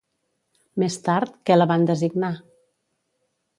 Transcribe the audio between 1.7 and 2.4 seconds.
van designar?